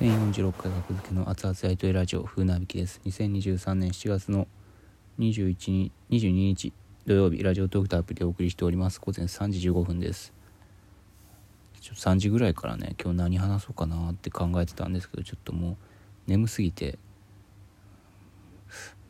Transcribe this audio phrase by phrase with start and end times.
[0.00, 3.00] 1046回格付けの熱々やりとりラジオ風なびきです。
[3.04, 4.46] 2023年7月の
[5.18, 6.72] 21日22日
[7.04, 9.00] 土曜日ラジオトークとアプリでお送りしております。
[9.00, 10.32] 午前3時15分です。
[11.80, 15.76] ちょ3時ぐらいからね今日何話そうかなって考えてたんですけどちょっともう
[16.28, 16.96] 眠すぎて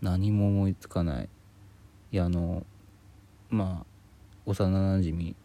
[0.00, 1.28] 何も思いつかない。
[2.12, 2.64] いやあの
[3.50, 3.86] まあ
[4.46, 5.36] 幼なじみ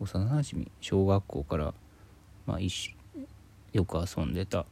[0.00, 1.74] 幼なじみ小学校から
[2.46, 2.70] まあ一
[3.78, 4.66] よく遊んでた。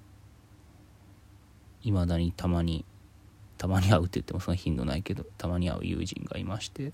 [1.83, 2.85] いまだにたまに
[3.59, 6.93] たまに会うって言ってもその頻度ないけどたまに会う友人がいまして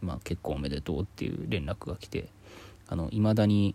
[0.00, 2.28] まあ、結婚おめでとうっていう連絡が来て
[3.10, 3.74] いまだに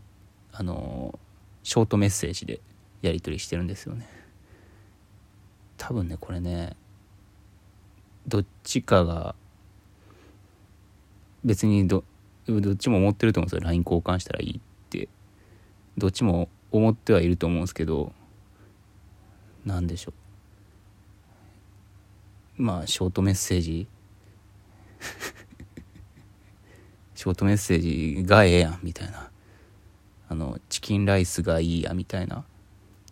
[0.52, 1.17] あの
[1.63, 2.59] ショートメッセージで
[3.02, 4.07] やり取りしてるんですよね。
[5.77, 6.76] 多分ねこれね
[8.27, 9.35] どっちかが
[11.43, 12.04] 別にど
[12.48, 13.67] どっちも思ってると思うんですよ。
[13.67, 14.59] LINE 交換したらいいっ
[14.90, 15.09] て。
[15.98, 18.12] どっちも思ってはいると思うんですけど
[19.66, 20.13] 何でしょ
[22.57, 22.63] う。
[22.63, 23.87] まあショートメッセージ。
[27.15, 29.29] ショートメッセージがええやんみたいな。
[30.29, 32.45] あのチキンライスがいいやみたいな。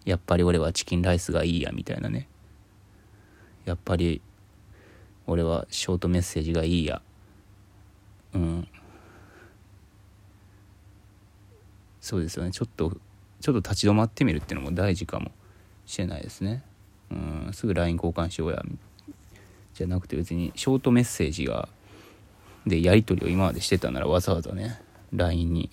[0.05, 2.27] やっぱり俺はチキンライスがいいやみたいなね。
[3.65, 4.21] やっぱり
[5.27, 7.01] 俺はショートメッセージがいいや。
[8.33, 8.67] うん。
[11.99, 12.51] そうですよね。
[12.51, 12.95] ちょっと
[13.45, 15.31] ちょっと立ち止まってみるっていうのも大事かも
[15.85, 16.63] しれないですね。
[17.11, 18.63] うんすぐ LINE 交換しようや
[19.75, 21.69] じゃなくて別にショートメッセージが
[22.65, 24.81] でやり取りを今までしてたならわざわざね
[25.13, 25.69] LINE に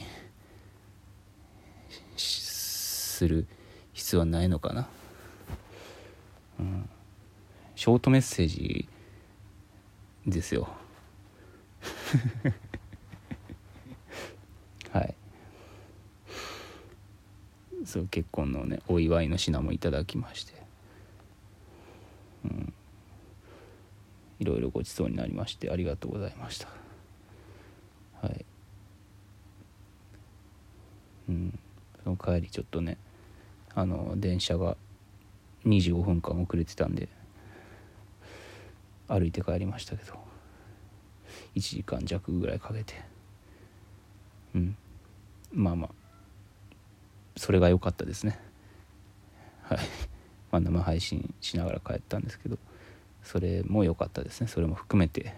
[2.18, 3.46] する
[3.94, 4.86] 必要はないのかな、
[6.60, 6.86] うん、
[7.74, 8.86] ショートメッセージ
[10.26, 10.68] ですよ
[14.92, 15.14] はい
[17.84, 20.54] そう結婚のねお祝いの品もいただきまして。
[22.44, 22.72] うん。
[24.40, 26.68] いろいろごちそうになりましてありがとうございました。
[28.20, 28.44] はい。
[31.28, 31.58] うん。
[32.02, 32.98] その帰りちょっとね
[33.74, 34.76] あの電車が
[35.66, 37.08] 25分間遅れてたんで
[39.06, 40.14] 歩いて帰りましたけど
[41.54, 42.94] 1時間弱ぐらいかけて。
[44.54, 44.76] うん。
[45.52, 46.01] まあまあ。
[47.36, 48.38] それが良かったですね。
[49.62, 49.78] はい、
[50.50, 52.58] まあ、生配信しながら帰ったんですけど
[53.22, 54.48] それも良かったですね。
[54.48, 55.34] それも含めて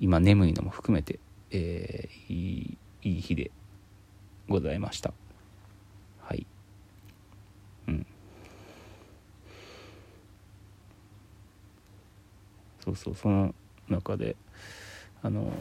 [0.00, 1.18] 今眠いのも含めて、
[1.50, 3.50] えー、いいいい日で
[4.48, 5.12] ございました。
[6.22, 6.46] はい。
[7.88, 8.06] うん。
[12.84, 13.54] そうそうその
[13.88, 14.36] 中で
[15.22, 15.52] あの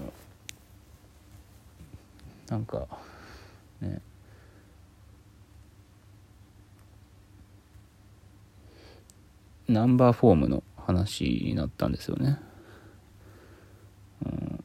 [2.50, 2.88] なんか
[3.82, 4.02] ね
[9.70, 12.40] ナンバーフォームの話になったんですよね。
[14.26, 14.64] うん、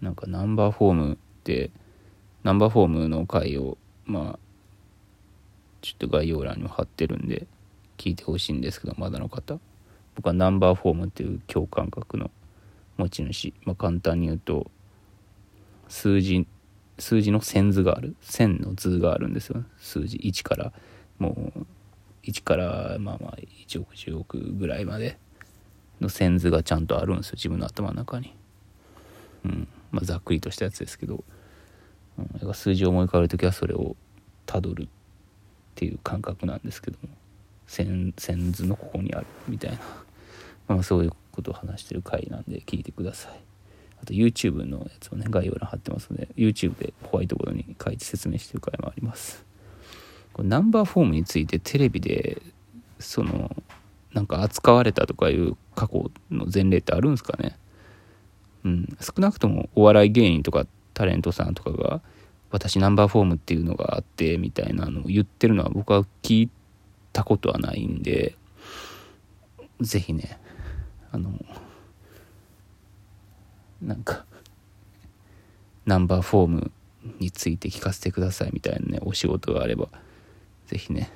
[0.00, 1.70] なんかナンバーフォームって
[2.42, 3.76] ナンバーフォームの回を
[4.06, 4.38] まあ
[5.82, 7.46] ちょっと概要欄にも貼ってるんで
[7.98, 9.60] 聞いてほしいんですけどまだの方。
[10.14, 12.30] 僕はナンバーフォームっていう共感覚の
[12.96, 14.70] 持ち主、まあ、簡単に言うと
[15.88, 16.46] 数字
[16.98, 18.16] 数字の線図がある。
[18.22, 20.72] 線の図があるんですよ数字1から
[21.18, 21.66] もう
[22.26, 25.18] 1からまあまあ1億10億ぐらいまで
[26.00, 28.34] の線図がちゃんとあるんですよ自分の頭の中に。
[29.44, 29.68] うん。
[29.90, 31.24] まあざっくりとしたやつですけど、
[32.42, 33.96] うん、数字を思い浮かべる時はそれを
[34.46, 34.86] たどるっ
[35.74, 37.08] ていう感覚なんですけども。
[37.66, 39.78] 線線図のここにあるみたいな、
[40.68, 43.40] まあ、そういうことを話してる回なんで聞いてください。
[44.02, 49.44] あと YouTube のやつをね概要欄貼ってますので YouTube でホワイトボードに書いて説明してる回もあります。
[50.42, 52.42] ナンバーフォームについてテレビで
[52.98, 53.54] その
[54.12, 57.56] なんか扱われたとかいう過去の前例ってあるんですかね。
[58.64, 58.96] うん。
[59.00, 62.00] 少なくともお笑い芸人とかタレントさんとかが
[62.50, 66.50] 私ナンバーフォームっていうのがあってみたいなのを言ってるのは僕は聞い
[67.12, 68.36] たことはないんで
[69.80, 70.38] 是非ね
[71.10, 71.32] あの
[73.82, 74.24] なんか
[75.84, 76.70] ナンバーフォーム
[77.18, 79.88] について聞かせてくださいみたいなねお仕事があれば。
[80.74, 81.10] 是非ね。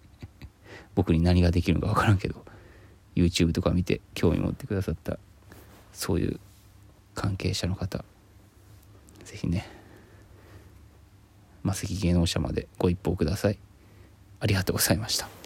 [0.94, 2.44] 僕に何ができるのか分からんけど
[3.14, 5.18] YouTube とか見て興味持ってくださった
[5.92, 6.40] そういう
[7.14, 8.04] 関係者の方
[9.24, 9.66] 是非ね。
[11.62, 13.58] マセキ芸能者までご一報ください。
[14.38, 15.45] ありがとうございました。